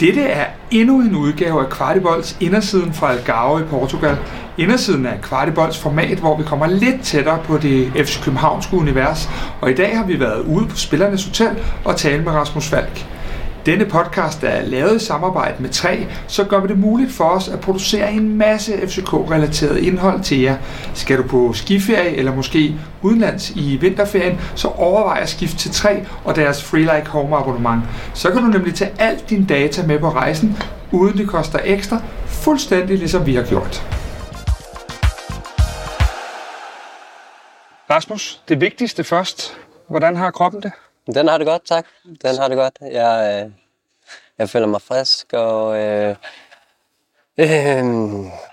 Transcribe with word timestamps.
Dette 0.00 0.22
er 0.22 0.46
endnu 0.70 1.00
en 1.00 1.14
udgave 1.14 1.60
af 1.60 1.70
Kvartibolds 1.70 2.36
indersiden 2.40 2.92
fra 2.92 3.12
Algarve 3.12 3.60
i 3.60 3.64
Portugal. 3.64 4.16
Indersiden 4.58 5.06
er 5.06 5.16
Kvartibolds 5.22 5.78
format, 5.78 6.18
hvor 6.18 6.36
vi 6.36 6.42
kommer 6.42 6.66
lidt 6.66 7.02
tættere 7.02 7.38
på 7.44 7.58
det 7.58 7.92
FC 7.94 8.24
Københavnske 8.24 8.76
univers, 8.76 9.30
og 9.60 9.70
i 9.70 9.74
dag 9.74 9.96
har 9.96 10.04
vi 10.04 10.20
været 10.20 10.40
ude 10.40 10.66
på 10.66 10.76
Spillernes 10.76 11.24
Hotel 11.24 11.50
og 11.84 11.96
tale 11.96 12.22
med 12.22 12.32
Rasmus 12.32 12.68
Falk. 12.68 13.06
Denne 13.66 13.84
podcast 13.84 14.42
er 14.42 14.62
lavet 14.62 15.02
i 15.02 15.04
samarbejde 15.04 15.62
med 15.62 15.70
3, 15.70 16.06
så 16.26 16.44
gør 16.44 16.60
vi 16.60 16.68
det 16.68 16.78
muligt 16.78 17.12
for 17.12 17.24
os 17.24 17.48
at 17.48 17.60
producere 17.60 18.12
en 18.12 18.36
masse 18.36 18.72
FCK-relateret 18.72 19.78
indhold 19.78 20.22
til 20.22 20.40
jer. 20.40 20.56
Skal 20.94 21.18
du 21.18 21.22
på 21.22 21.52
skiferie 21.52 22.16
eller 22.16 22.34
måske 22.34 22.74
udenlands 23.02 23.50
i 23.50 23.76
vinterferien, 23.76 24.40
så 24.54 24.68
overvej 24.68 25.18
at 25.22 25.28
skifte 25.28 25.56
til 25.56 25.70
3 25.70 26.06
og 26.24 26.36
deres 26.36 26.64
Freelike 26.64 27.10
Home 27.10 27.36
abonnement. 27.36 27.82
Så 28.14 28.30
kan 28.30 28.42
du 28.42 28.48
nemlig 28.48 28.74
tage 28.74 28.92
alt 28.98 29.30
din 29.30 29.44
data 29.44 29.86
med 29.86 29.98
på 29.98 30.08
rejsen, 30.08 30.62
uden 30.92 31.18
det 31.18 31.28
koster 31.28 31.58
ekstra, 31.64 32.02
fuldstændig 32.26 32.98
ligesom 32.98 33.26
vi 33.26 33.34
har 33.34 33.42
gjort. 33.42 33.86
Rasmus, 37.90 38.42
det 38.48 38.60
vigtigste 38.60 39.04
først. 39.04 39.58
Hvordan 39.88 40.16
har 40.16 40.30
kroppen 40.30 40.62
det? 40.62 40.72
Den 41.14 41.28
har 41.28 41.38
det 41.38 41.46
godt, 41.46 41.64
tak. 41.64 41.86
Den 42.04 42.36
har 42.38 42.48
det 42.48 42.56
godt. 42.56 42.78
Jeg, 42.80 43.42
øh, 43.44 43.52
jeg 44.38 44.48
føler 44.48 44.66
mig 44.66 44.82
frisk, 44.82 45.32
og 45.32 45.78
øh, 45.78 46.16
øh, 47.38 47.84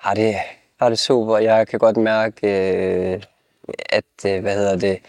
har, 0.02 0.14
det, 0.14 0.36
har 0.80 0.90
det 0.90 1.00
super. 1.00 1.38
Jeg 1.38 1.68
kan 1.68 1.80
godt 1.80 1.98
mærke, 1.98 2.48
øh, 2.48 3.22
at 3.90 4.26
øh, 4.26 4.42
hvad 4.42 4.56
hedder 4.56 4.76
det, 4.76 5.00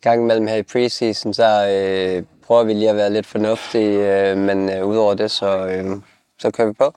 gang 0.00 0.22
imellem 0.22 0.46
her 0.46 0.56
i 0.56 0.62
preseason, 0.62 1.34
så 1.34 1.68
øh, 1.68 2.22
prøver 2.46 2.64
vi 2.64 2.72
lige 2.72 2.90
at 2.90 2.96
være 2.96 3.12
lidt 3.12 3.26
fornuftige, 3.26 4.30
øh, 4.30 4.38
men 4.38 4.68
øh, 4.70 4.86
udover 4.86 5.14
det, 5.14 5.30
så, 5.30 5.66
øh, 5.66 5.84
så 6.38 6.50
kører 6.50 6.68
vi 6.68 6.72
på. 6.72 6.94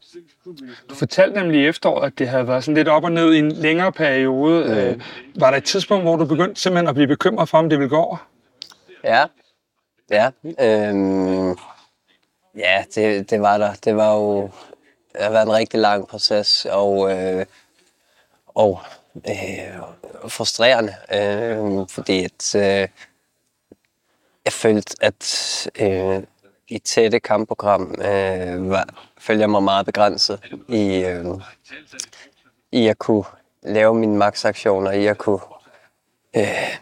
Du 0.90 0.96
fortalte 0.96 1.40
nemlig 1.40 1.62
i 1.62 1.66
efteråret, 1.66 2.08
at 2.08 2.20
det 2.20 2.28
havde 2.28 2.48
været 2.48 2.64
sådan 2.64 2.76
lidt 2.76 2.88
op 2.88 3.04
og 3.04 3.12
ned 3.12 3.34
i 3.34 3.40
en 3.40 3.52
længere 3.52 3.92
periode. 3.92 4.64
Mm. 4.66 4.72
Øh, 4.72 5.02
var 5.36 5.50
der 5.50 5.58
et 5.58 5.64
tidspunkt, 5.64 6.04
hvor 6.04 6.16
du 6.16 6.26
begyndte 6.26 6.62
simpelthen 6.62 6.88
at 6.88 6.96
blive 6.96 7.08
bekymret 7.08 7.50
for, 7.50 7.58
om 7.58 7.70
det 7.70 7.80
ville 7.80 7.90
gå 7.90 7.98
over? 7.98 8.28
Ja, 9.04 9.26
Ja, 10.12 10.32
øhm, 10.44 11.58
ja 12.56 12.84
det, 12.96 13.30
det 13.30 13.42
var 13.42 13.58
der. 13.58 13.74
Det 13.74 13.96
var 13.96 14.16
jo 14.16 14.50
det 15.14 15.22
har 15.24 15.30
været 15.30 15.46
en 15.46 15.54
rigtig 15.54 15.80
lang 15.80 16.08
proces, 16.08 16.68
og, 16.70 17.12
øh, 17.12 17.46
og 18.48 18.80
øh, 19.16 19.82
frustrerende, 20.28 20.96
øh, 21.14 21.88
fordi 21.90 22.24
at, 22.24 22.56
øh, 22.56 22.88
jeg 24.46 24.54
følte, 24.54 24.96
at 25.02 25.68
øh, 25.80 26.24
i 26.68 26.80
tætte 26.80 27.20
kampprogram 27.20 27.96
øh, 28.02 28.70
var, 28.70 28.90
følte 29.18 29.42
jeg 29.42 29.50
mig 29.50 29.64
meget 29.64 29.86
begrænset 29.86 30.40
i, 30.70 31.04
øh, 31.04 31.26
i 32.72 32.88
at 32.88 32.98
kunne 32.98 33.24
lave 33.64 33.96
mine 33.96 34.18
maksaktioner, 34.18 34.92
i 34.92 35.06
at 35.06 35.18
kunne 35.18 35.42
øh, 36.36 36.78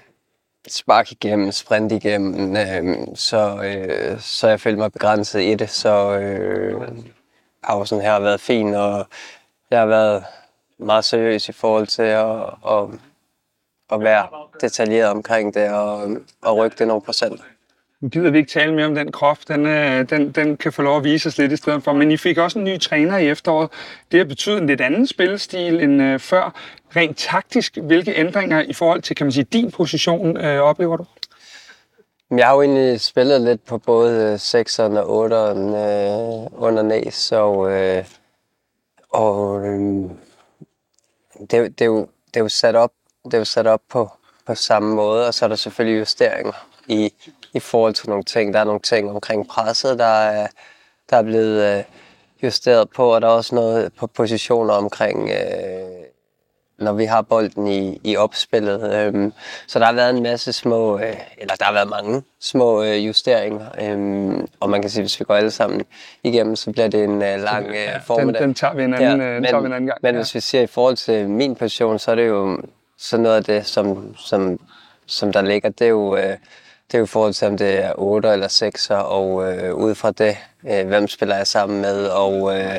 spark 0.72 1.12
igennem, 1.12 1.52
sprint 1.52 1.92
igennem, 1.92 2.56
øh, 2.56 3.08
så, 3.16 3.62
øh, 3.64 4.20
så 4.20 4.48
jeg 4.48 4.62
følte 4.62 4.78
mig 4.78 4.92
begrænset 4.92 5.42
i 5.42 5.56
det. 5.56 5.70
Så 5.70 6.18
øh, 6.20 6.88
pausen 7.64 8.02
her 8.02 8.12
har 8.12 8.20
været 8.20 8.42
fin, 8.42 8.74
og 8.74 9.08
jeg 9.72 9.80
har 9.80 9.86
været 9.86 10.24
meget 10.80 11.06
seriøs 11.06 11.50
i 11.50 11.52
forhold 11.52 11.88
til 11.88 12.02
at, 12.02 12.42
at, 12.70 12.90
at 13.92 14.00
være 14.02 14.28
detaljeret 14.62 15.10
omkring 15.10 15.54
det 15.54 15.70
og, 15.70 16.10
og 16.42 16.58
rykke 16.58 16.76
det 16.80 16.88
nogle 16.88 17.02
procent. 17.02 17.42
Nu 18.02 18.10
gider 18.10 18.32
vi 18.32 18.38
ikke 18.38 18.52
tale 18.52 18.74
mere 18.74 18.86
om 18.86 18.96
den 18.96 19.12
krop. 19.12 19.38
Den, 19.48 19.66
øh, 19.66 20.10
den, 20.10 20.32
den 20.32 20.58
kan 20.58 20.74
få 20.74 20.82
lov 20.82 20.98
at 20.98 21.04
vise 21.04 21.30
os 21.30 21.38
lidt 21.38 21.52
i 21.52 21.56
stedet 21.56 21.84
for. 21.84 21.94
Men 21.94 22.12
I 22.12 22.18
fik 22.18 22.38
også 22.38 22.60
en 22.60 22.66
ny 22.66 22.80
træner 22.80 23.18
i 23.18 23.30
efteråret. 23.30 23.70
Det 24.12 24.18
har 24.18 24.26
betydet 24.26 24.62
en 24.62 24.68
lidt 24.68 24.82
anden 24.82 25.08
spillestil 25.08 25.84
end 25.84 26.02
øh, 26.02 26.20
før. 26.20 26.54
Rent 26.96 27.18
taktisk, 27.18 27.78
hvilke 27.78 28.16
ændringer 28.16 28.62
i 28.62 28.74
forhold 28.74 29.02
til 29.02 29.16
kan 29.16 29.26
man 29.26 29.32
sige, 29.32 29.44
din 29.44 29.72
position 29.72 30.38
øh, 30.38 30.62
oplever 30.62 30.98
du? 30.98 31.06
Jeg 32.32 32.48
har 32.48 32.54
jo 32.54 32.62
egentlig 32.62 33.02
spillet 33.02 33.42
lidt 33.42 33.66
på 33.66 33.78
både 33.78 34.32
øh, 34.32 34.36
6'eren 34.36 34.98
og 34.98 35.26
8'eren 35.26 35.60
øh, 35.60 36.64
under 36.64 36.82
næs, 36.82 37.32
og, 37.32 37.72
øh, 37.72 38.06
og 39.10 39.66
øh, 39.66 40.10
det, 41.40 41.52
det, 41.52 41.82
er 41.82 41.86
jo, 41.86 42.00
det 42.28 42.40
er 42.40 42.40
jo 42.40 42.50
sat 42.50 42.76
op, 42.76 42.92
det 43.26 43.34
er 43.34 43.38
jo 43.38 43.46
sat 43.46 43.68
op 43.68 43.82
på, 43.90 44.10
på 44.46 44.56
samme 44.56 44.96
måde, 44.96 45.28
og 45.28 45.34
så 45.34 45.46
er 45.46 45.50
der 45.50 45.56
selvfølgelig 45.56 46.00
justeringer 46.00 46.68
i, 46.88 47.14
i 47.54 47.60
forhold 47.60 47.94
til 47.94 48.10
nogle 48.10 48.24
ting. 48.24 48.54
Der 48.54 48.60
er 48.60 48.64
nogle 48.64 48.80
ting 48.80 49.10
omkring 49.10 49.48
presset, 49.48 50.00
der 50.00 50.06
er, 50.06 50.48
der 51.10 51.18
er 51.18 51.22
blevet 51.22 51.78
øh, 51.78 51.84
justeret 52.44 52.90
på, 52.90 53.14
og 53.16 53.22
der 53.22 53.28
er 53.28 53.32
også 53.32 53.56
noget 53.56 53.94
på 53.94 54.08
positioner 54.08 54.74
omkring, 54.74 55.30
øh, 55.30 56.08
når 56.80 56.94
vi 56.94 57.06
har 57.06 57.22
bolden 57.22 57.68
i, 57.68 58.00
i 58.04 58.18
opspillet. 58.18 58.94
Øhm, 58.94 59.34
så 59.68 59.80
der 59.80 59.86
har 59.86 59.94
været 59.94 60.18
en 60.18 60.24
masse 60.24 60.54
små, 60.54 61.00
øh, 61.00 61.16
eller 61.38 61.56
der 61.56 61.66
har 61.66 61.74
været 61.74 61.90
mange 61.90 62.24
små 62.42 62.84
øh, 62.84 63.08
justeringer, 63.08 63.66
øhm, 63.82 64.48
og 64.60 64.70
man 64.70 64.82
kan 64.82 64.90
sige, 64.90 65.04
hvis 65.04 65.20
vi 65.20 65.26
går 65.26 65.36
alle 65.36 65.52
sammen 65.52 65.82
igennem, 66.24 66.56
så 66.56 66.72
bliver 66.72 66.88
det 66.88 67.04
en 67.04 67.22
øh, 67.22 67.40
lang 67.40 67.68
øh, 67.68 68.02
formiddag. 68.06 68.42
Den, 68.42 68.50
den 68.50 68.54
tager 68.56 68.74
vi 68.74 68.84
en 68.84 68.94
anden, 68.94 69.22
ja, 69.22 69.34
men, 69.34 69.44
tager 69.44 69.60
vi 69.60 69.66
en 69.66 69.74
anden 69.74 69.88
gang. 69.88 70.00
Men 70.02 70.16
ja. 70.16 70.22
hvis 70.22 70.36
vi 70.36 70.40
ser 70.40 70.62
i 70.62 70.68
forhold 70.68 70.96
til 70.96 71.30
min 71.30 71.56
position, 71.56 72.00
så 72.00 72.12
er 72.12 72.16
det 72.16 72.28
jo 72.28 72.60
så 72.98 73.18
noget 73.18 73.36
af 73.36 73.44
det, 73.44 73.66
som, 73.66 74.16
som, 74.18 74.60
som 75.06 75.32
der 75.32 75.42
ligger, 75.42 75.70
det 75.70 75.86
er 75.86 75.90
jo... 75.90 76.18
Øh, 76.18 76.38
det 76.88 76.94
er 76.94 76.98
jo 76.98 77.04
i 77.04 77.08
forhold 77.08 77.34
til, 77.34 77.48
om 77.48 77.58
det 77.58 77.84
er 77.84 77.94
8 77.98 78.30
eller 78.30 78.48
6, 78.48 78.90
og 78.90 79.54
øh, 79.54 79.76
ud 79.76 79.96
fra 79.96 80.12
det, 80.12 80.38
øh, 80.68 80.88
hvem 80.88 81.08
spiller 81.08 81.36
jeg 81.36 81.48
sammen 81.48 81.82
med, 81.82 82.08
og 82.08 82.60
øh, 82.60 82.76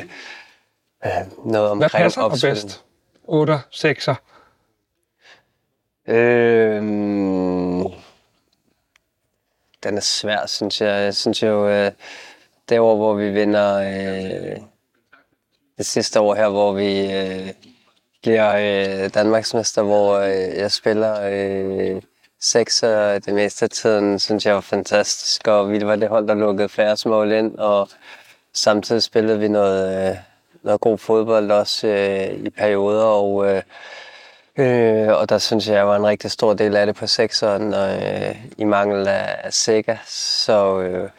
øh, 1.05 1.11
noget 1.45 1.69
omkring 1.69 1.79
Hvad 1.79 1.89
passer 1.89 2.29
dig 2.29 2.49
bedst? 2.49 2.83
8, 3.23 3.59
6? 3.71 4.07
Øh, 6.07 6.83
den 9.83 9.97
er 9.97 10.01
svær, 10.01 10.45
synes 10.47 10.81
jeg. 10.81 11.03
Jeg 11.03 11.15
synes 11.15 11.43
jo, 11.43 11.69
øh, 11.69 11.91
det 12.69 12.79
år, 12.79 12.95
hvor 12.95 13.13
vi 13.13 13.29
vinder 13.29 13.75
øh, 13.75 14.57
det 15.77 15.85
sidste 15.85 16.19
år 16.19 16.35
her, 16.35 16.49
hvor 16.49 16.71
vi 16.73 17.13
øh, 17.13 17.49
bliver 18.21 18.55
øh, 18.55 19.09
Danmarksmester, 19.13 19.81
hvor 19.81 20.17
øh, 20.17 20.57
jeg 20.57 20.71
spiller 20.71 21.21
øh, 21.21 22.01
sekser 22.41 23.19
det 23.19 23.33
meste 23.33 23.65
af 23.65 23.69
tiden, 23.69 24.19
synes 24.19 24.45
jeg 24.45 24.55
var 24.55 24.61
fantastisk, 24.61 25.47
og 25.47 25.71
vi 25.71 25.85
var 25.85 25.95
det 25.95 26.09
hold, 26.09 26.27
der 26.27 26.33
lukkede 26.33 26.69
færre 26.69 27.09
mål 27.09 27.31
ind, 27.31 27.55
og 27.55 27.89
samtidig 28.53 29.03
spillede 29.03 29.39
vi 29.39 29.47
noget, 29.47 30.09
øh, 30.09 30.17
noget 30.63 30.81
god 30.81 30.97
fodbold 30.97 31.51
også 31.51 31.87
øh, 31.87 32.45
i 32.45 32.49
perioder, 32.49 33.03
og, 33.03 33.45
øh, 33.47 33.61
øh, 34.57 35.07
og 35.07 35.29
der 35.29 35.37
synes 35.37 35.67
jeg, 35.67 35.75
jeg 35.75 35.87
var 35.87 35.95
en 35.95 36.07
rigtig 36.07 36.31
stor 36.31 36.53
del 36.53 36.75
af 36.75 36.85
det 36.85 36.95
på 36.95 37.07
sekseren, 37.07 37.73
og, 37.73 37.89
øh, 37.95 38.35
i 38.57 38.63
mangel 38.63 39.07
af, 39.07 39.39
af 39.43 39.53
sikker, 39.53 39.97
så, 40.45 40.79
øh, 40.79 41.09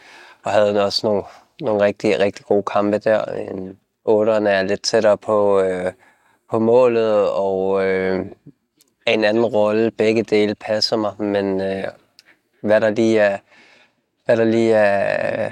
og 0.43 0.51
havde 0.51 0.85
også 0.85 1.07
nogle, 1.07 1.23
nogle 1.61 1.83
rigtig, 1.83 2.19
rigtig 2.19 2.45
gode 2.45 2.63
kampe 2.63 2.97
der. 2.97 3.25
En, 3.25 3.77
otteren 4.05 4.47
er 4.47 4.63
lidt 4.63 4.81
tættere 4.81 5.17
på, 5.17 5.61
øh, 5.61 5.91
på 6.51 6.59
målet, 6.59 7.29
og 7.29 7.85
øh, 7.85 8.25
en 9.13 9.23
anden 9.23 9.45
rolle. 9.45 9.91
Begge 9.91 10.23
dele 10.23 10.55
passer 10.55 10.97
mig, 10.97 11.13
men 11.19 11.61
øh, 11.61 11.83
hvad 12.61 12.81
der 12.81 12.89
lige 12.89 13.19
er, 13.19 13.37
hvad 14.25 14.37
der 14.37 14.43
lige 14.43 14.73
er 14.73 15.51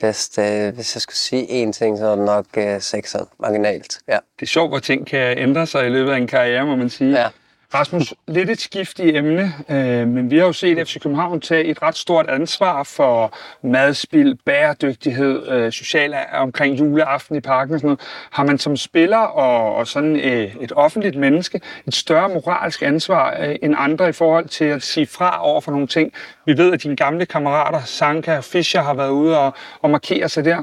bedst, 0.00 0.38
øh, 0.38 0.74
hvis 0.74 0.96
jeg 0.96 1.02
skulle 1.02 1.16
sige 1.16 1.64
én 1.64 1.72
ting, 1.72 1.98
så 1.98 2.06
er 2.06 2.16
det 2.16 2.24
nok 2.24 2.46
øh, 2.56 2.80
sekseren, 2.80 3.26
marginalt. 3.38 4.00
Ja. 4.08 4.18
Det 4.36 4.42
er 4.42 4.46
sjovt, 4.46 4.70
hvor 4.70 4.78
ting 4.78 5.06
kan 5.06 5.38
ændre 5.38 5.66
sig 5.66 5.86
i 5.86 5.90
løbet 5.90 6.12
af 6.12 6.16
en 6.16 6.26
karriere, 6.26 6.66
må 6.66 6.76
man 6.76 6.90
sige. 6.90 7.20
Ja. 7.20 7.28
Rasmus, 7.74 8.14
lidt 8.26 8.50
et 8.50 8.60
skift 8.60 8.98
i 8.98 9.16
emne, 9.16 9.52
øh, 9.68 10.08
men 10.08 10.30
vi 10.30 10.38
har 10.38 10.46
jo 10.46 10.52
set 10.52 10.88
FC 10.88 11.00
København 11.00 11.40
tage 11.40 11.64
et 11.64 11.82
ret 11.82 11.96
stort 11.96 12.26
ansvar 12.30 12.82
for 12.82 13.32
madspil, 13.62 14.38
bæredygtighed, 14.44 15.48
øh, 15.48 15.72
social 15.72 16.14
omkring 16.32 16.78
juleaften 16.78 17.36
i 17.36 17.40
parken 17.40 17.74
og 17.74 17.80
sådan 17.80 17.86
noget. 17.86 18.00
Har 18.30 18.44
man 18.44 18.58
som 18.58 18.76
spiller 18.76 19.18
og, 19.18 19.74
og 19.74 19.86
sådan 19.86 20.16
øh, 20.16 20.56
et 20.60 20.72
offentligt 20.76 21.16
menneske 21.16 21.60
et 21.86 21.94
større 21.94 22.28
moralsk 22.28 22.82
ansvar 22.82 23.36
øh, 23.40 23.56
end 23.62 23.74
andre 23.78 24.08
i 24.08 24.12
forhold 24.12 24.48
til 24.48 24.64
at 24.64 24.82
sige 24.82 25.06
fra 25.06 25.46
over 25.46 25.60
for 25.60 25.70
nogle 25.70 25.86
ting? 25.86 26.12
Vi 26.46 26.58
ved, 26.58 26.72
at 26.72 26.82
dine 26.82 26.96
gamle 26.96 27.26
kammerater, 27.26 27.80
Sanka 27.80 28.36
og 28.36 28.44
Fischer, 28.44 28.82
har 28.82 28.94
været 28.94 29.10
ude 29.10 29.38
og, 29.38 29.54
og 29.80 29.90
markere 29.90 30.28
sig 30.28 30.44
der. 30.44 30.62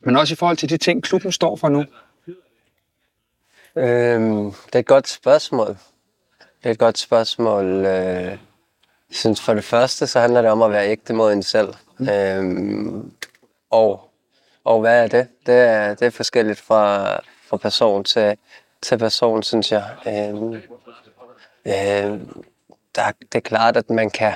Men 0.00 0.16
også 0.16 0.34
i 0.34 0.36
forhold 0.36 0.56
til 0.56 0.70
de 0.70 0.76
ting, 0.76 1.02
klubben 1.02 1.32
står 1.32 1.56
for 1.56 1.68
nu. 1.68 1.84
Øhm, 3.76 4.52
det 4.66 4.74
er 4.74 4.78
et 4.78 4.86
godt 4.86 5.08
spørgsmål. 5.08 5.76
Det 6.62 6.66
er 6.66 6.70
et 6.70 6.78
godt 6.78 6.98
spørgsmål. 6.98 7.64
Øh, 7.64 8.24
jeg 8.24 8.38
synes 9.10 9.40
for 9.40 9.54
det 9.54 9.64
første, 9.64 10.06
så 10.06 10.20
handler 10.20 10.42
det 10.42 10.50
om 10.50 10.62
at 10.62 10.70
være 10.70 10.88
ægte 10.88 11.12
mod 11.12 11.32
en 11.32 11.42
selv. 11.42 11.74
Mm. 11.98 12.08
Øhm, 12.08 13.12
og, 13.70 14.10
og 14.64 14.80
hvad 14.80 15.04
er 15.04 15.08
det? 15.08 15.28
Det 15.46 15.54
er, 15.54 15.94
det 15.94 16.06
er 16.06 16.10
forskelligt 16.10 16.60
fra, 16.60 17.14
fra 17.48 17.56
person 17.56 18.04
til, 18.04 18.36
til 18.82 18.98
person, 18.98 19.42
synes 19.42 19.72
jeg. 19.72 19.84
Øhm, 20.06 20.54
øh, 21.64 22.20
der, 22.94 23.12
det 23.20 23.34
er 23.34 23.40
klart, 23.40 23.76
at 23.76 23.90
man 23.90 24.10
kan... 24.10 24.32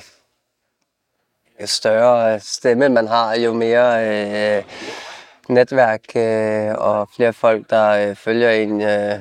Jo 1.61 1.67
større 1.67 2.41
stemme 2.41 2.89
man 2.89 3.07
har, 3.07 3.35
jo 3.35 3.53
mere... 3.53 4.09
Øh, 4.59 4.65
netværk 5.49 6.17
øh, 6.17 6.75
og 6.79 7.09
flere 7.17 7.33
folk, 7.33 7.71
der 7.71 7.89
øh, 7.91 8.17
følger 8.17 8.51
en, 8.51 8.81
øh, 8.81 9.21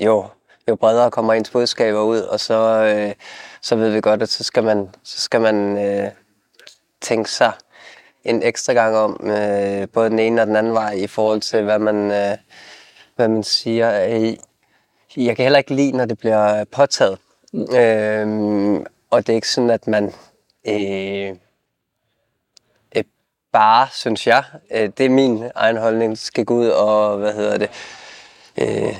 jo, 0.00 0.26
jo 0.68 0.76
bredere 0.76 1.10
kommer 1.10 1.32
ens 1.32 1.50
budskaber 1.50 2.02
ud, 2.02 2.20
og 2.20 2.40
så, 2.40 2.84
øh, 2.84 3.14
så 3.62 3.76
ved 3.76 3.90
vi 3.90 4.00
godt, 4.00 4.22
at 4.22 4.28
så 4.28 4.44
skal 4.44 4.64
man, 4.64 4.88
så 5.04 5.20
skal 5.20 5.40
man 5.40 5.78
øh, 5.78 6.10
tænke 7.00 7.30
sig 7.30 7.52
en 8.24 8.42
ekstra 8.42 8.72
gang 8.72 8.96
om, 8.96 9.30
øh, 9.30 9.88
både 9.88 10.10
den 10.10 10.18
ene 10.18 10.40
og 10.40 10.46
den 10.46 10.56
anden 10.56 10.74
vej, 10.74 10.92
i 10.92 11.06
forhold 11.06 11.40
til, 11.40 11.62
hvad 11.62 11.78
man, 11.78 12.10
øh, 12.10 12.38
hvad 13.16 13.28
man 13.28 13.42
siger. 13.42 14.06
Øh, 14.08 14.36
jeg 15.16 15.36
kan 15.36 15.42
heller 15.42 15.58
ikke 15.58 15.74
lide, 15.74 15.96
når 15.96 16.04
det 16.04 16.18
bliver 16.18 16.64
påtaget. 16.64 17.18
Øh, 17.54 18.26
og 19.10 19.26
det 19.26 19.32
er 19.32 19.34
ikke 19.34 19.48
sådan, 19.48 19.70
at 19.70 19.86
man 19.86 20.12
øh, 20.68 21.36
øh, 22.96 23.04
bare, 23.52 23.88
synes 23.92 24.26
jeg, 24.26 24.44
øh, 24.70 24.90
det 24.98 25.06
er 25.06 25.10
min 25.10 25.44
egen 25.54 25.76
holdning, 25.76 26.18
skal 26.18 26.44
gå 26.44 26.54
ud 26.54 26.68
og, 26.68 27.18
hvad 27.18 27.32
hedder 27.32 27.58
det, 27.58 27.70
øh, 28.60 28.96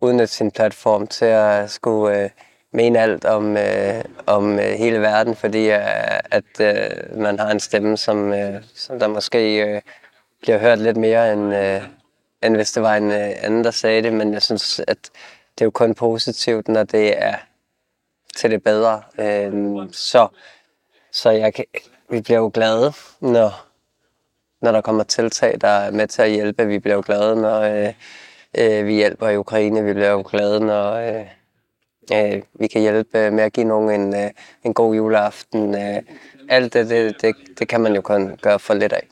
udnytte 0.00 0.34
sin 0.34 0.50
platform 0.50 1.06
til 1.06 1.24
at 1.24 1.70
skulle 1.70 2.22
øh, 2.22 2.30
mene 2.72 3.00
alt 3.00 3.24
om, 3.24 3.56
øh, 3.56 4.04
om 4.26 4.58
øh, 4.58 4.64
hele 4.64 5.00
verden, 5.00 5.36
fordi 5.36 5.70
øh, 5.70 6.18
at 6.30 6.60
øh, 6.60 7.18
man 7.18 7.38
har 7.38 7.50
en 7.50 7.60
stemme, 7.60 7.96
som, 7.96 8.32
øh, 8.32 8.62
som 8.74 8.98
der 8.98 9.08
måske 9.08 9.66
øh, 9.66 9.80
bliver 10.42 10.58
hørt 10.58 10.78
lidt 10.78 10.96
mere, 10.96 11.32
end, 11.32 11.54
øh, 11.54 11.82
end 12.42 12.56
hvis 12.56 12.72
det 12.72 12.82
var 12.82 12.96
en 12.96 13.10
øh, 13.10 13.30
anden, 13.40 13.64
der 13.64 13.70
sagde 13.70 14.02
det. 14.02 14.12
Men 14.12 14.32
jeg 14.32 14.42
synes, 14.42 14.80
at 14.80 14.98
det 15.54 15.60
er 15.60 15.66
jo 15.66 15.70
kun 15.70 15.94
positivt, 15.94 16.68
når 16.68 16.82
det 16.82 17.22
er 17.22 17.34
til 18.36 18.50
det 18.50 18.62
bedre. 18.62 19.02
Øh, 19.18 19.52
så 19.92 20.28
så 21.16 21.30
jeg 21.30 21.54
kan, 21.54 21.64
vi 22.10 22.20
bliver 22.20 22.38
jo 22.38 22.50
glade, 22.54 22.92
når, 23.20 23.66
når 24.62 24.72
der 24.72 24.80
kommer 24.80 25.04
tiltag, 25.04 25.60
der 25.60 25.68
er 25.68 25.90
med 25.90 26.06
til 26.08 26.22
at 26.22 26.30
hjælpe. 26.30 26.66
Vi 26.66 26.78
bliver 26.78 26.94
jo 26.94 27.02
glade, 27.06 27.36
når 27.36 27.60
øh, 27.60 27.92
øh, 28.58 28.86
vi 28.86 28.94
hjælper 28.94 29.28
i 29.28 29.36
Ukraine. 29.36 29.84
Vi 29.84 29.92
bliver 29.92 30.10
jo 30.10 30.24
glade, 30.30 30.60
når 30.60 30.92
øh, 30.92 31.26
øh, 32.12 32.42
vi 32.54 32.66
kan 32.66 32.80
hjælpe 32.80 33.30
med 33.30 33.44
at 33.44 33.52
give 33.52 33.66
nogen 33.66 34.00
en, 34.00 34.14
øh, 34.14 34.30
en 34.64 34.74
god 34.74 34.94
juleaften. 34.94 35.74
Øh, 35.74 36.02
alt 36.48 36.72
det, 36.72 36.88
det, 36.88 37.22
det, 37.22 37.36
det 37.58 37.68
kan 37.68 37.80
man 37.80 37.94
jo 37.94 38.00
kun 38.00 38.36
gøre 38.42 38.58
for 38.58 38.74
lidt 38.74 38.92
af. 38.92 39.06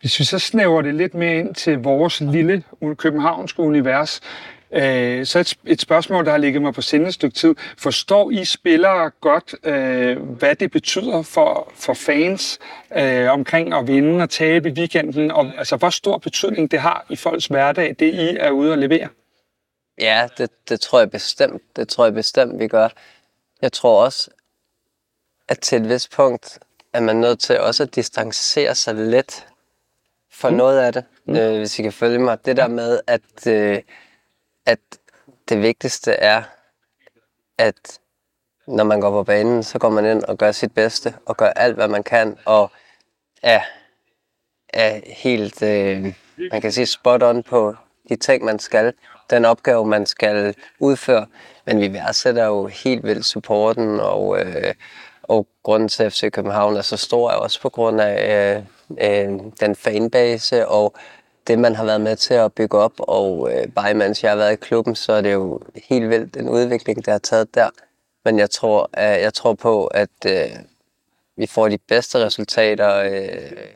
Hvis 0.00 0.18
vi 0.18 0.24
så 0.24 0.38
snæver 0.38 0.82
det 0.82 0.94
lidt 0.94 1.14
mere 1.14 1.38
ind 1.38 1.54
til 1.54 1.78
vores 1.78 2.20
lille 2.20 2.62
københavnske 2.96 3.60
univers, 3.60 4.20
Øh, 4.72 5.26
så 5.26 5.38
et, 5.38 5.54
et 5.66 5.80
spørgsmål, 5.80 6.24
der 6.24 6.30
har 6.30 6.38
ligget 6.38 6.62
mig 6.62 6.74
på 6.74 6.82
sinde 6.82 7.06
et 7.06 7.14
stykke 7.14 7.34
tid. 7.34 7.54
Forstår 7.78 8.30
I 8.30 8.44
spillere 8.44 9.10
godt, 9.10 9.54
øh, 9.64 10.22
hvad 10.22 10.54
det 10.54 10.70
betyder 10.70 11.22
for, 11.22 11.72
for 11.74 11.94
fans 11.94 12.58
øh, 12.96 13.32
omkring 13.32 13.74
at 13.74 13.86
vinde 13.86 14.22
og 14.22 14.30
tabe 14.30 14.68
i 14.68 14.72
weekenden? 14.72 15.30
Og, 15.30 15.52
altså, 15.58 15.76
hvor 15.76 15.90
stor 15.90 16.18
betydning 16.18 16.70
det 16.70 16.80
har 16.80 17.06
i 17.08 17.16
folks 17.16 17.46
hverdag, 17.46 17.96
det 17.98 18.14
I 18.14 18.36
er 18.40 18.50
ude 18.50 18.72
og 18.72 18.78
levere? 18.78 19.08
Ja, 20.00 20.28
det, 20.38 20.50
det 20.68 20.80
tror 20.80 20.98
jeg 20.98 21.10
bestemt. 21.10 21.62
Det 21.76 21.88
tror 21.88 22.04
jeg 22.04 22.14
bestemt, 22.14 22.58
vi 22.58 22.68
gør. 22.68 22.88
Jeg 23.62 23.72
tror 23.72 24.04
også, 24.04 24.30
at 25.48 25.60
til 25.60 25.82
et 25.82 25.88
vis 25.88 26.08
punkt 26.08 26.58
er 26.92 27.00
man 27.00 27.16
nødt 27.16 27.40
til 27.40 27.60
også 27.60 27.82
at 27.82 27.94
distancere 27.94 28.74
sig 28.74 28.94
lidt 28.94 29.46
for 30.32 30.50
mm. 30.50 30.56
noget 30.56 30.80
af 30.80 30.92
det, 30.92 31.04
mm. 31.26 31.36
øh, 31.36 31.58
hvis 31.58 31.78
I 31.78 31.82
kan 31.82 31.92
følge 31.92 32.18
mig. 32.18 32.44
Det 32.44 32.56
der 32.56 32.68
med, 32.68 33.00
at... 33.06 33.46
Øh, 33.46 33.82
at 34.68 34.78
det 35.48 35.62
vigtigste 35.62 36.12
er, 36.12 36.42
at 37.58 38.00
når 38.66 38.84
man 38.84 39.00
går 39.00 39.10
på 39.10 39.24
banen, 39.24 39.62
så 39.62 39.78
går 39.78 39.90
man 39.90 40.04
ind 40.04 40.24
og 40.24 40.38
gør 40.38 40.52
sit 40.52 40.74
bedste, 40.74 41.14
og 41.26 41.36
gør 41.36 41.46
alt, 41.46 41.74
hvad 41.74 41.88
man 41.88 42.02
kan, 42.02 42.38
og 42.44 42.70
er, 43.42 43.60
er 44.68 45.00
helt, 45.06 45.62
øh, 45.62 46.14
man 46.52 46.60
kan 46.60 46.72
sige, 46.72 46.86
spot 46.86 47.22
on 47.22 47.42
på 47.42 47.74
de 48.08 48.16
ting, 48.16 48.44
man 48.44 48.58
skal, 48.58 48.92
den 49.30 49.44
opgave, 49.44 49.86
man 49.86 50.06
skal 50.06 50.54
udføre. 50.78 51.26
Men 51.66 51.80
vi 51.80 51.92
værdsætter 51.92 52.46
jo 52.46 52.66
helt 52.66 53.04
vildt 53.04 53.26
supporten, 53.26 54.00
og, 54.00 54.40
øh, 54.40 54.74
og 55.22 55.46
grunden 55.62 55.88
til, 55.88 56.02
at 56.02 56.12
FC 56.12 56.30
København 56.30 56.76
er 56.76 56.82
så 56.82 56.96
stor, 56.96 57.30
er 57.30 57.34
også 57.34 57.60
på 57.60 57.68
grund 57.68 58.00
af 58.00 58.56
øh, 58.56 58.64
øh, 59.00 59.40
den 59.60 59.76
fanbase, 59.76 60.68
og 60.68 60.94
det, 61.48 61.58
man 61.58 61.74
har 61.74 61.84
været 61.84 62.00
med 62.00 62.16
til 62.16 62.34
at 62.34 62.52
bygge 62.52 62.78
op, 62.78 62.92
og 62.98 63.52
øh, 63.52 63.68
bare 63.72 63.90
imens 63.90 64.22
jeg 64.22 64.30
har 64.30 64.36
været 64.36 64.52
i 64.52 64.56
klubben, 64.56 64.94
så 64.94 65.12
er 65.12 65.20
det 65.20 65.32
jo 65.32 65.60
helt 65.88 66.08
vildt 66.10 66.36
en 66.36 66.48
udvikling, 66.48 67.06
der 67.06 67.12
har 67.12 67.18
taget 67.18 67.54
der. 67.54 67.70
Men 68.24 68.38
jeg 68.38 68.50
tror, 68.50 68.90
at, 68.92 69.22
jeg 69.22 69.34
tror 69.34 69.54
på, 69.54 69.86
at 69.86 70.10
øh, 70.26 70.50
vi 71.36 71.46
får 71.46 71.68
de 71.68 71.78
bedste 71.78 72.24
resultater, 72.24 72.96
øh, 72.96 73.68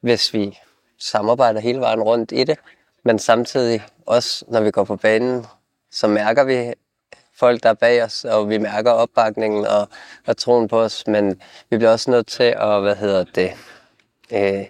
hvis 0.00 0.34
vi 0.34 0.58
samarbejder 0.98 1.60
hele 1.60 1.80
vejen 1.80 2.00
rundt 2.00 2.32
i 2.32 2.44
det. 2.44 2.58
Men 3.04 3.18
samtidig 3.18 3.82
også, 4.06 4.44
når 4.48 4.60
vi 4.60 4.70
går 4.70 4.84
på 4.84 4.96
banen, 4.96 5.46
så 5.90 6.08
mærker 6.08 6.44
vi 6.44 6.72
folk, 7.38 7.62
der 7.62 7.68
er 7.68 7.74
bag 7.74 8.02
os, 8.02 8.24
og 8.24 8.48
vi 8.48 8.58
mærker 8.58 8.90
opbakningen 8.90 9.66
og, 9.66 9.88
og 10.26 10.36
troen 10.36 10.68
på 10.68 10.80
os. 10.80 11.06
Men 11.06 11.40
vi 11.70 11.76
bliver 11.76 11.90
også 11.90 12.10
nødt 12.10 12.26
til 12.26 12.54
at, 12.58 12.80
hvad 12.80 12.96
hedder 12.96 13.24
det, 13.24 13.52
øh, 14.32 14.66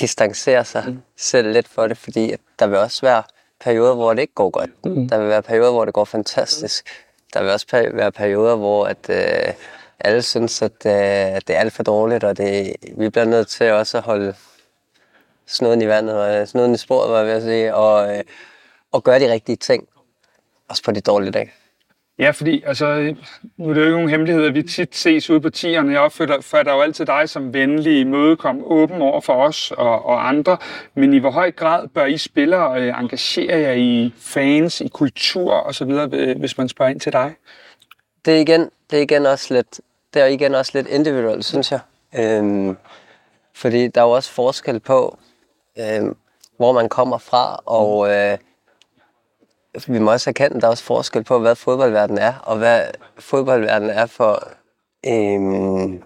distancere 0.00 0.64
sig 0.64 0.84
mm. 0.86 1.02
selv 1.16 1.52
lidt 1.52 1.68
for 1.68 1.86
det, 1.86 1.98
fordi 1.98 2.34
der 2.58 2.66
vil 2.66 2.78
også 2.78 3.00
være 3.02 3.22
perioder, 3.60 3.94
hvor 3.94 4.14
det 4.14 4.20
ikke 4.20 4.34
går 4.34 4.50
godt. 4.50 4.70
Mm. 4.84 5.08
Der 5.08 5.18
vil 5.18 5.28
være 5.28 5.42
perioder, 5.42 5.72
hvor 5.72 5.84
det 5.84 5.94
går 5.94 6.04
fantastisk. 6.04 6.88
Der 7.34 7.42
vil 7.42 7.50
også 7.50 7.66
være 7.92 8.12
perioder, 8.12 8.56
hvor 8.56 8.86
at, 8.86 9.10
øh, 9.10 9.54
alle 10.00 10.22
synes, 10.22 10.62
at, 10.62 10.86
øh, 10.86 10.92
det 11.46 11.50
er 11.50 11.58
alt 11.58 11.72
for 11.72 11.82
dårligt, 11.82 12.24
og 12.24 12.36
det, 12.36 12.76
vi 12.98 13.08
bliver 13.08 13.24
nødt 13.24 13.48
til 13.48 13.70
også 13.70 13.98
at 13.98 14.04
holde 14.04 14.34
snuden 15.46 15.82
i 15.82 15.86
vandet, 15.86 16.14
og 16.14 16.48
snuden 16.48 16.74
i 16.74 16.76
sporet, 16.76 17.10
var 17.10 17.18
jeg 17.18 17.26
ved 17.26 17.32
at 17.32 17.42
sige, 17.42 17.74
og, 17.74 18.16
øh, 18.16 18.24
og 18.92 19.04
gøre 19.04 19.20
de 19.20 19.32
rigtige 19.32 19.56
ting, 19.56 19.88
også 20.68 20.82
på 20.82 20.92
de 20.92 21.00
dårlige 21.00 21.32
dage. 21.32 21.52
Ja, 22.22 22.30
fordi 22.30 22.62
altså, 22.66 23.14
nu 23.56 23.68
er 23.68 23.74
det 23.74 23.80
jo 23.80 23.86
ikke 23.86 23.96
nogen 23.96 24.08
hemmelighed, 24.08 24.44
at 24.44 24.54
vi 24.54 24.62
tit 24.62 24.96
ses 24.96 25.30
ude 25.30 25.40
på 25.40 25.50
tierne. 25.50 25.92
Jeg 25.92 26.00
opfatter 26.00 26.72
jo 26.72 26.80
altid 26.80 27.06
dig 27.06 27.28
som 27.28 27.54
venlig, 27.54 28.06
mødekom, 28.06 28.62
åben 28.64 29.02
over 29.02 29.20
for 29.20 29.32
os 29.32 29.70
og, 29.70 30.04
og 30.04 30.28
andre. 30.28 30.56
Men 30.94 31.14
i 31.14 31.18
hvor 31.18 31.30
høj 31.30 31.50
grad 31.50 31.88
bør 31.88 32.04
I 32.04 32.16
spillere 32.16 32.80
øh, 32.80 33.00
engagere 33.00 33.58
jer 33.58 33.72
i 33.72 34.14
fans, 34.18 34.80
i 34.80 34.88
kultur 34.88 35.52
osv., 35.52 35.92
hvis 36.36 36.58
man 36.58 36.68
spørger 36.68 36.90
ind 36.90 37.00
til 37.00 37.12
dig? 37.12 37.34
Det 38.24 38.36
er 38.36 38.38
igen, 38.38 38.70
det 38.90 38.98
er 38.98 39.02
igen 39.02 39.26
også 39.26 39.54
lidt, 39.54 39.80
det 40.14 40.22
er 40.22 40.26
igen 40.26 40.54
også 40.54 40.72
lidt 40.74 40.86
individuelt, 40.86 41.44
synes 41.44 41.72
jeg. 41.72 41.80
Øhm, 42.18 42.76
fordi 43.54 43.88
der 43.88 44.00
er 44.00 44.04
jo 44.04 44.10
også 44.10 44.32
forskel 44.32 44.80
på, 44.80 45.18
øhm, 45.78 46.16
hvor 46.56 46.72
man 46.72 46.88
kommer 46.88 47.18
fra, 47.18 47.60
og 47.66 48.10
øh, 48.10 48.38
Altså, 49.74 49.92
vi 49.92 49.98
må 49.98 50.12
også 50.12 50.30
erkende, 50.30 50.56
at 50.56 50.62
der 50.62 50.66
er 50.66 50.70
også 50.70 50.84
forskel 50.84 51.24
på, 51.24 51.38
hvad 51.38 51.56
fodboldverdenen 51.56 52.18
er, 52.18 52.34
og 52.34 52.56
hvad 52.58 52.90
fodboldverdenen 53.18 53.90
er 53.90 54.06
for 54.06 54.48
øhm, 55.06 56.02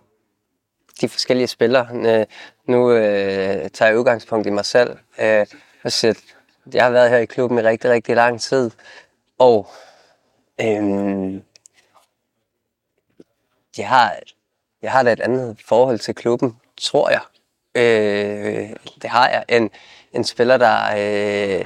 de 1.00 1.08
forskellige 1.08 1.46
spillere. 1.46 2.26
Nu 2.64 2.92
øh, 2.92 3.70
tager 3.70 3.88
jeg 3.88 3.98
udgangspunkt 3.98 4.46
i 4.46 4.50
mig 4.50 4.64
selv. 4.64 4.98
Øh, 5.18 5.46
jeg 6.72 6.84
har 6.84 6.90
været 6.90 7.10
her 7.10 7.16
i 7.16 7.24
klubben 7.24 7.58
i 7.58 7.62
rigtig, 7.62 7.90
rigtig 7.90 8.16
lang 8.16 8.40
tid, 8.40 8.70
og 9.38 9.68
øhm, 10.60 11.42
jeg, 13.78 13.88
har, 13.88 14.16
jeg 14.82 14.92
har 14.92 15.02
da 15.02 15.12
et 15.12 15.20
andet 15.20 15.56
forhold 15.64 15.98
til 15.98 16.14
klubben, 16.14 16.56
tror 16.80 17.10
jeg. 17.10 17.20
Øh, 17.74 18.70
det 19.02 19.10
har 19.10 19.28
jeg. 19.28 19.44
En, 19.48 19.70
en 20.12 20.24
spiller, 20.24 20.56
der... 20.56 20.78
Øh, 21.58 21.64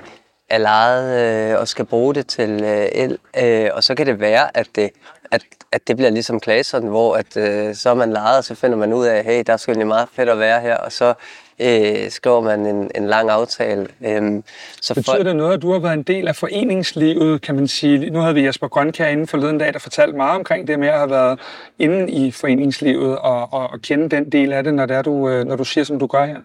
er 0.51 0.59
lejet 0.59 1.51
øh, 1.53 1.61
og 1.61 1.69
skal 1.69 1.85
bruge 1.85 2.15
det 2.15 2.27
til 2.27 2.51
øh, 2.65 2.89
el. 2.93 3.19
Øh, 3.43 3.71
og 3.75 3.85
så 3.85 3.95
kan 3.95 4.07
det 4.07 4.21
være, 4.21 4.57
at 4.57 4.67
det, 4.75 4.91
at, 5.31 5.43
at 5.73 5.89
det 5.89 5.97
bliver 5.97 6.11
ligesom 6.11 6.41
Klaseren, 6.41 6.87
hvor 6.87 7.17
at, 7.17 7.37
øh, 7.37 7.75
så 7.75 7.91
er 7.91 7.95
man 7.95 8.13
lejet, 8.13 8.39
og 8.39 8.45
så 8.45 8.55
finder 8.55 8.77
man 8.77 8.93
ud 8.93 9.07
af, 9.07 9.25
hey, 9.25 9.43
der 9.47 9.53
er 9.53 9.57
sgu 9.57 9.85
meget 9.85 10.09
fedt 10.13 10.29
at 10.29 10.39
være 10.39 10.61
her, 10.61 10.77
og 10.77 10.93
så 10.93 11.15
øh, 11.61 12.11
skriver 12.11 12.41
man 12.41 12.67
en, 12.67 12.91
en 12.95 13.07
lang 13.07 13.31
aftale. 13.31 13.87
Øhm, 14.07 14.45
så 14.83 14.95
Betyder 14.95 15.17
for... 15.17 15.23
det 15.23 15.37
noget, 15.37 15.55
at 15.55 15.63
du 15.63 15.73
har 15.73 15.79
været 15.79 15.95
en 15.95 16.03
del 16.03 16.29
af 16.29 16.37
foreningslivet, 16.37 17.43
kan 17.43 17.55
man 17.55 17.69
sige? 17.69 18.11
Nu 18.11 18.19
havde 18.21 18.35
vi 18.35 18.47
Jesper 18.47 18.69
Grønkær 18.69 19.07
inden 19.07 19.27
forleden 19.27 19.59
dag, 19.59 19.73
der 19.73 19.79
fortalte 19.79 20.17
meget 20.17 20.37
omkring 20.37 20.69
det 20.69 20.79
med 20.79 20.89
at 20.89 20.99
have 20.99 21.11
været 21.11 21.41
inde 21.79 22.11
i 22.11 22.31
foreningslivet 22.31 23.19
og, 23.19 23.53
og, 23.53 23.71
og 23.71 23.81
kende 23.83 24.09
den 24.09 24.33
del 24.33 24.53
af 24.53 24.65
det, 24.65 24.75
når, 24.75 24.87
det 24.87 24.97
er, 24.97 25.03
du, 25.03 25.29
øh, 25.29 25.47
når 25.47 25.57
du 25.57 25.65
siger, 25.65 25.85
som 25.85 25.99
du 25.99 26.07
gør 26.07 26.25
her. 26.25 26.37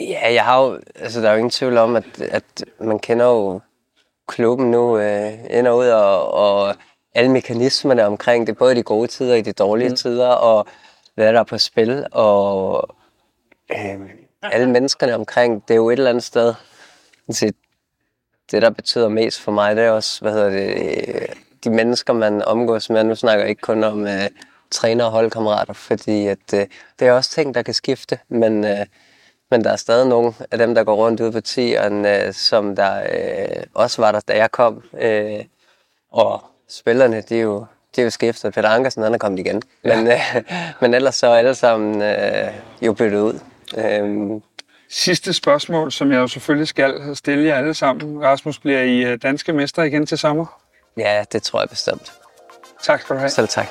Ja, 0.00 0.32
jeg 0.32 0.44
har 0.44 0.62
jo, 0.62 0.80
altså 0.94 1.20
der 1.20 1.28
er 1.28 1.32
jo 1.32 1.36
ingen 1.38 1.50
tvivl 1.50 1.76
om, 1.76 1.96
at, 1.96 2.20
at 2.20 2.64
man 2.80 2.98
kender 2.98 3.26
jo 3.26 3.60
klubben 4.28 4.70
nu 4.70 4.98
øh, 4.98 5.32
ind 5.50 5.66
og 5.66 5.76
ud, 5.76 5.86
og, 5.86 6.30
og 6.34 6.74
alle 7.14 7.30
mekanismerne 7.30 8.06
omkring 8.06 8.46
det, 8.46 8.58
både 8.58 8.72
i 8.72 8.76
de 8.76 8.82
gode 8.82 9.08
tider 9.08 9.32
og 9.32 9.38
i 9.38 9.42
de 9.42 9.52
dårlige 9.52 9.88
mm. 9.88 9.96
tider, 9.96 10.28
og 10.28 10.66
hvad 11.14 11.32
der 11.32 11.40
er 11.40 11.44
på 11.44 11.58
spil, 11.58 12.06
og 12.12 12.88
øh, 13.70 14.00
alle 14.42 14.70
menneskerne 14.70 15.14
omkring, 15.14 15.62
det 15.68 15.74
er 15.74 15.78
jo 15.78 15.90
et 15.90 15.92
eller 15.92 16.10
andet 16.10 16.24
sted. 16.24 16.54
Altså, 17.28 17.52
det, 18.50 18.62
der 18.62 18.70
betyder 18.70 19.08
mest 19.08 19.40
for 19.40 19.52
mig, 19.52 19.76
det 19.76 19.84
er 19.84 19.90
også, 19.90 20.20
hvad 20.20 20.32
hedder 20.32 20.50
det, 20.50 21.26
de 21.64 21.70
mennesker, 21.70 22.12
man 22.12 22.42
omgås 22.42 22.90
med. 22.90 23.04
Nu 23.04 23.14
snakker 23.14 23.42
jeg 23.42 23.50
ikke 23.50 23.60
kun 23.60 23.84
om 23.84 24.02
uh, 24.02 24.26
træner 24.70 25.04
og 25.04 25.10
holdkammerater, 25.10 25.72
fordi 25.72 26.26
at, 26.26 26.52
uh, 26.52 26.60
det 26.98 27.08
er 27.08 27.12
også 27.12 27.30
ting, 27.30 27.54
der 27.54 27.62
kan 27.62 27.74
skifte, 27.74 28.18
men 28.28 28.64
uh, 28.64 28.70
Men 29.50 29.64
der 29.64 29.72
er 29.72 29.76
stadig 29.76 30.06
nogle 30.08 30.32
af 30.50 30.58
dem, 30.58 30.74
der 30.74 30.84
går 30.84 30.94
rundt 30.94 31.20
ude 31.20 31.32
på 31.32 31.40
tieren, 31.40 32.06
øh, 32.06 32.32
som 32.32 32.76
der 32.76 33.02
øh, 33.02 33.62
også 33.74 34.02
var 34.02 34.12
der, 34.12 34.20
da 34.20 34.36
jeg 34.36 34.50
kom. 34.50 34.82
Øh, 35.00 35.44
og 36.12 36.44
spillerne, 36.68 37.20
de 37.20 37.36
er 37.36 37.42
jo, 37.42 37.66
de 37.96 38.00
er 38.00 38.04
jo 38.04 38.10
skiftet. 38.10 38.54
Peter 38.54 38.68
Ankersen, 38.68 39.02
han 39.02 39.14
er 39.14 39.18
kommet 39.18 39.38
igen. 39.38 39.62
Ja. 39.84 39.96
Men, 39.96 40.06
øh, 40.06 40.42
men 40.80 40.94
ellers 40.94 41.14
så 41.14 41.26
er 41.26 41.36
alle 41.36 41.54
sammen 41.54 42.02
øh, 42.02 42.52
jo 42.82 42.92
byttet 42.92 43.20
ud. 43.20 43.38
Øh, 43.76 44.40
Sidste 44.88 45.32
spørgsmål, 45.32 45.92
som 45.92 46.12
jeg 46.12 46.18
jo 46.18 46.28
selvfølgelig 46.28 46.68
skal 46.68 47.16
stille 47.16 47.44
jer 47.44 47.54
alle 47.54 47.74
sammen. 47.74 48.22
Rasmus, 48.22 48.58
bliver 48.58 48.80
I 48.80 49.04
øh, 49.04 49.18
danske 49.22 49.52
mestre 49.52 49.86
igen 49.86 50.06
til 50.06 50.18
sommer? 50.18 50.60
Ja, 50.96 51.24
det 51.32 51.42
tror 51.42 51.60
jeg 51.60 51.68
bestemt. 51.68 52.12
Tak 52.82 53.00
skal 53.00 53.16
du 53.16 53.20
have. 53.20 53.30
Selv 53.30 53.48
tak. 53.48 53.66